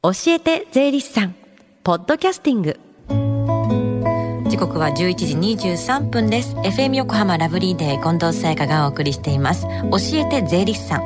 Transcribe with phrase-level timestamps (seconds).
[0.00, 1.34] 教えて税理士さん。
[1.82, 2.78] ポッドキャスティング。
[4.48, 5.34] 時刻は11時
[5.74, 6.54] 23分です。
[6.54, 9.64] FM 横浜ラブリーデー近藤沙耶香がお送りしています。
[9.64, 11.00] 教えて税理士さん。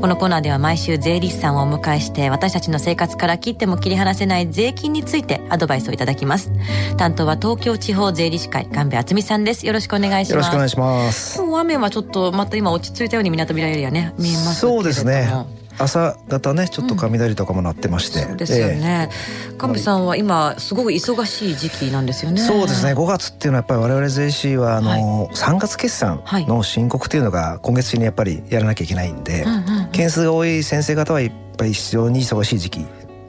[0.00, 6.50] このコーナーでは毎週税理士さんをお迎えして私たちの生活から切っても切り離せない税金についてアドバイスをいただきます。
[6.96, 9.64] 担当は東京地方税理士会神戸敦美さんです。
[9.64, 10.34] よろしくお願いします。
[10.34, 11.40] よろしくお願いします。
[11.40, 15.30] 雨はちょっとまた今落ち着いたように港未来エリアね見えますそうですね
[15.78, 22.40] 朝方ねちょっと雷とかも鳴ってまして、うん、そうですよね、えー、神戸さんは今すごく忙しい時期なんですよね。
[22.40, 25.00] そうですね5月っていうのはやっぱり我々税理はあの、はい、
[25.34, 29.44] 3月決算の申告っていうのが今月中にやっぱりやらなきゃいけないんで、
[29.92, 32.86] 件数が多い先生方はいっぱい非常に忙しい時期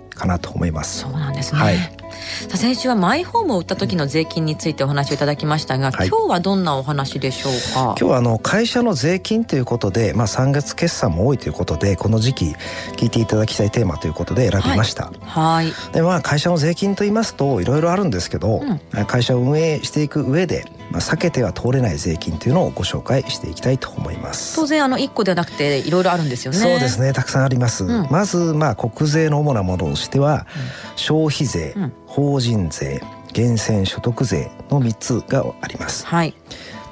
[0.09, 1.01] かなと思います。
[1.01, 2.04] そうなんですね、はい
[2.47, 7.95] さあ先週はマイホームを売った時の税金についてお話をいただきましたが、はい、今日はどんなお話でしょうか？
[7.99, 12.55] 今日はあの会社の税金ということで、まあ、3月決算も多いということでこの時期
[12.97, 24.55] 聞いていただきたいテーマということで選びました、はい、でまあ会社の税金と言いますといろいろあるんですけど、うん、会社を運営していく上でまあ、避けては通れない税金というのをご紹介していきたいと思います。
[24.55, 26.57] 当然あの1個ではなくていろいろあるんですよね。
[26.57, 27.13] そうですね。
[27.13, 30.45] たくさんあります、うん、まずまあ国税の主なものとしては、
[30.95, 33.01] 消費税、うん、法人税
[33.35, 36.05] 源泉所得税の3つがあります。
[36.05, 36.33] はい、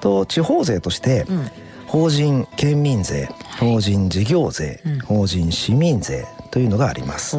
[0.02, 1.52] と地方税として、うん、
[1.88, 7.38] 法人県民税法人事業税、はい、法人市民税というのがあります。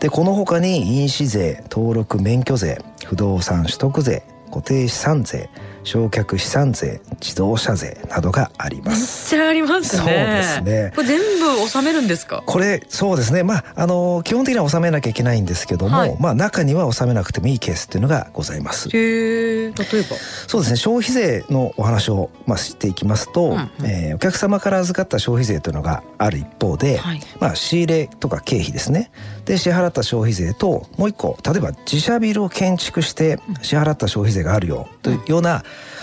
[0.00, 5.48] でこの他に印紙税登録免許税不動産取得税固定資産税
[5.86, 9.34] 焼却資産税自動車税などがあります。
[9.34, 10.02] めっちゃありますね。
[10.02, 10.92] そうですね。
[10.94, 12.42] これ全部納めるんですか？
[12.44, 13.44] これそうですね。
[13.44, 18.88] まああの基本的には納めなきゃいけないんですけども、はい、まあ中には納めなくてもいいケースっていうのがございます。
[18.88, 20.16] へえ例えば？
[20.48, 20.76] そうですね。
[20.76, 29.12] 消費税のお話をまあしていきますと、うんうん、えー、お客様から預かった消費税というのがある一方で、はい、まあ仕入れとか経費ですね。
[29.44, 35.62] で支払った消費税ともう一個例えば自社ビルを建築して支払った消費税があるよというような、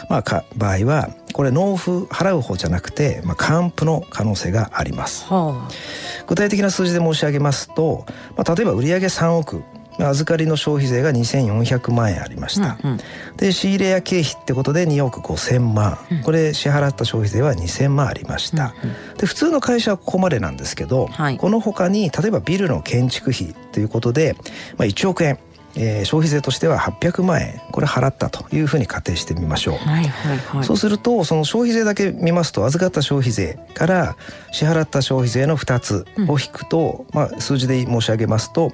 [0.10, 9.64] まあ、か場合はこれ納付払う方じゃなくて、まあ、還付の可能性があります、はあ、具体的な数字で申し上げますと、まあ、例えば売上3億
[10.00, 13.00] 預かりの消費税が2400万円ありました、うんうん、
[13.38, 24.36] で仕入れや経費ってことで2億5000万、うん、これ支払った消費税は2000万ありました、うんうん、で普通の会社はここまでなんですけど、はい、この他に例えばビルの建築費ということで、
[24.78, 25.38] まあ、1億円
[25.76, 27.62] えー、消費税としては800万円。
[27.72, 34.16] これ払ったというふうに仮定してみましょう、はいはいはい、そうするとその消費税だけ見ますと預かった消費税から
[34.52, 38.72] 支払った消費税の2つを引くと、うん、まあ、数字で申し上げますと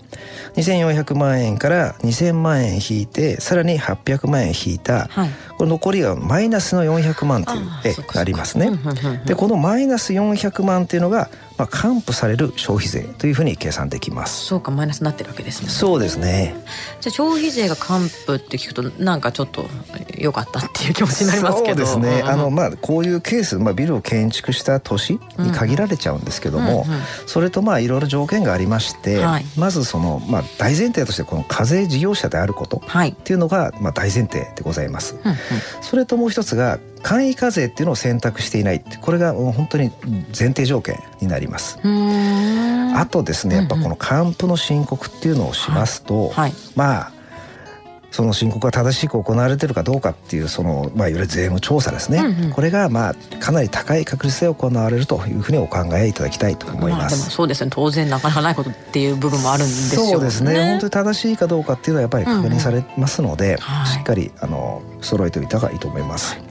[0.56, 8.72] 2400万円から2000万円引いてさらに800万円引いた、はい、これ残りがマイナスの400万というでなりますね。
[9.26, 14.46] でこのマイナス400万っていうのがまあ、還付される消費税というふうに計算できます。
[14.46, 15.68] そうかマイナスになってるわけですね。
[15.68, 16.56] そうですね。
[17.02, 19.68] じゃあ消費税が還付って聞くとなんかちょっと
[20.18, 21.86] 良かったっていう気持ちになりますけど。
[21.86, 26.86] そうですね、あのまあこういうケース、まあ、ビルを建築した年に限られちゃうんですけども、
[27.26, 35.38] それとまあいろいろ条件がありまして、はい、まずそのまあ大前提としてこの課税事業者であることっていうのがまあ大前提でございます、うんうん、
[35.82, 39.92] それともう一つが簡易課税っていうのを選択していないこれが本当に
[40.38, 41.80] 前提条件になります。
[42.96, 47.12] あとですねやっぱこの還付の申告っていうのをしますと、はいはい、まあ
[48.20, 57.18] その申告が正しく行われてるかどうかっていうその、まあ、いわゆる税務調査ですね、うんうん、これが、まあ、かなり高い確率で行われるというふうにお考えいただきたいと思います。
[57.18, 57.72] まあ、そうですね。
[57.74, 60.12] 当然なかなかないことっていう部分もあるんですよね。
[60.12, 60.54] そうですね。
[60.54, 63.60] 本当に正しいかどうかっていうのはやっぱり確認されますので、うんうん。
[63.60, 66.36] はい、しっかりあの揃えておいた方がいいと思います。
[66.36, 66.44] はい、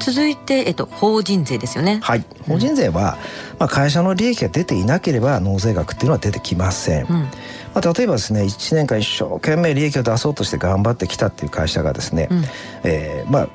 [0.00, 2.00] 続いて、えっと、法人税ですよね。
[2.02, 2.24] はい。
[2.46, 3.18] 法人税は、
[3.58, 7.06] まあ、会社の利益が出ていなければ納税額っていうのは出てきません。
[7.06, 7.28] うん。
[7.74, 12.44] まあ、例えばですね1年間一生懸命利益を出そうとして頑張ってきたっていう会社がですね、うん、
[12.84, 13.48] えー、まあ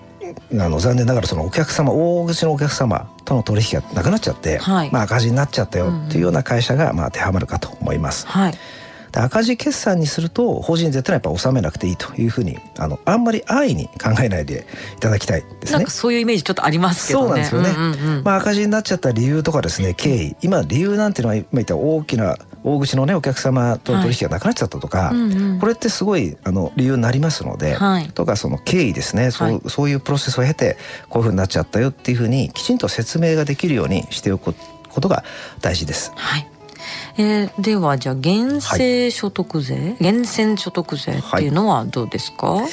[0.52, 8.28] あの残念ながらそのお客様大口のお客様との取引がなくなっちゃって、はい、まあ、赤字になっちゃったよっていうような会社がまあ当てはまるかと思います。
[8.28, 8.54] はい
[9.24, 14.66] 赤字決算にすると法人税ってのはやっぱ納めなくていいというふうにあのあんまり安易に考えないで
[14.98, 15.78] いただきたいですね。
[15.78, 17.46] なんかそういうイメージちょっとありますけどね。
[17.46, 17.96] そうなんですよね。
[17.98, 30.78] うんうんうん、まあ赤字になっちゃった理由とかですね経緯今理由なんていうのは今言った大きな大口のねお客様との取引がなくなっちゃったとか、はいうんうん、これってすごいあの理由になりますので、はい、とかその経緯ですねそうはい、そういうプロセスを経て
[31.10, 34.56] こういうふうになっちゃったよっていうふうにきちんと説明ができるようにしておく
[34.90, 35.24] ことが
[35.62, 36.12] 大事です。
[36.16, 36.55] はい
[37.18, 42.66] えー、ではじゃあ減税所得税、はい、源泉所得税っていうのはどうですか、はい、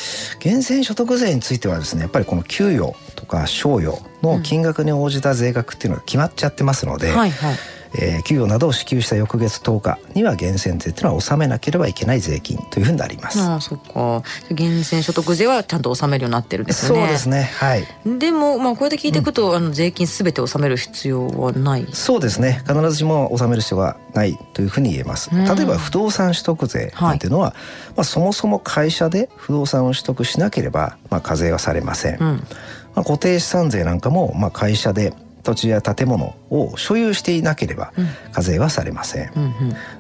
[0.45, 7.57] 源泉所得税についてはですねやっぱりこの給与とか賞与の金額に応じた税額っていうのが決まっちゃってますので、うんはいはい
[7.95, 13.41] えー、給与などを支給した翌月10日には源泉税っていうのは納めなければいけない税金というふうになります。
[13.41, 14.23] ああそっか。
[14.51, 16.99] 源泉所得税はちゃんと納めるようになってるんですね。
[16.99, 17.51] そうですね。
[17.57, 17.87] はい。
[18.19, 21.87] でも、まあ、これで聞いていくと、うん、あの税金すべて納める必要はない。
[21.93, 22.63] そうですね。
[22.67, 25.31] 必ずしも納める必要はないというふうに言えます。
[25.31, 32.19] 例えば不動産取得税なんていうのは、はい、まあ、そもそも会社で不動産を取得しなければ、まあ、課税はされません。
[32.21, 32.47] うん、
[32.95, 35.13] まあ、固定資産税なんかも、まあ、会社で
[35.43, 37.93] 土地や建物を所有していなければ
[38.33, 39.53] 課税はされません、うんうん、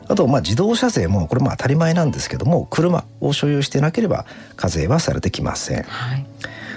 [0.08, 6.26] あとまあ自動車税もこれも当たり前なんですけども車を所有してなければ課税はされてきません、はい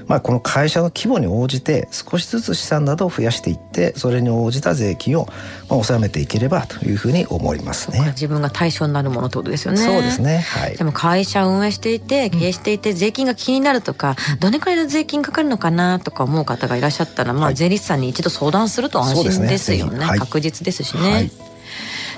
[0.07, 5.28] まあ、この会社の規模に応じて少しずつ資産などを増やしていってそれに応じた税金を
[5.69, 8.00] まあ納めていければというふうに思いますね。
[8.10, 9.78] 自分が対象になるものってことですよね。
[9.80, 10.40] そうですね。
[10.40, 10.78] はい。
[10.78, 20.00] でも会社を運営していて経営していて税金が気になるとか、うん、どれくらいの税金かかるのかなとか思う方がいらっしゃったら、まあ、税理士さんに一度相談すると安心ですよね。
[20.00, 21.12] ねはい、確実ですしね。
[21.12, 21.31] はい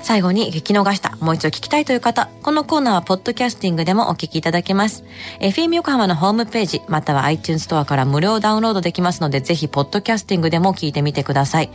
[0.02, 0.84] 最後に聞き逃
[1.20, 5.04] もう一度聞きたいという方、このコーナーはポッドキャスティングでもお聞きいただけます。
[5.40, 11.70] FM 横浜のホームページ、または iTunes ストアから無料ダウンロードできますので、ぜひポッドキャスティングでも聞いてみてください。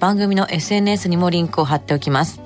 [0.00, 2.40] 番組の SNS にもリンクを貼っておきます。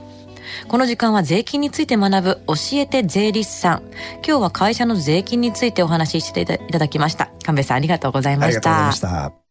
[0.68, 3.82] この時間は税金について学ぶ教えて税理士さん。
[4.26, 7.30] 今日は会社の税金についてお話ししていただきました。
[7.44, 8.88] 神戸さんありがとうございました。
[8.88, 9.42] ありがとうございました。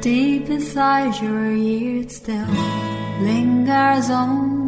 [0.00, 2.46] Deep inside your ears still
[3.20, 4.67] lingers on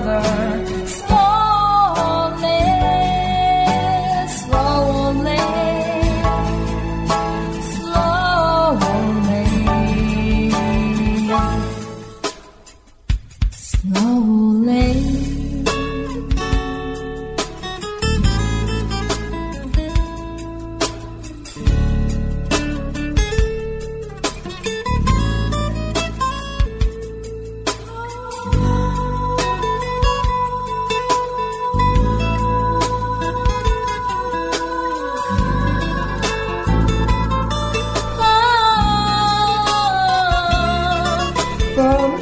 [0.00, 0.61] another
[41.74, 42.21] from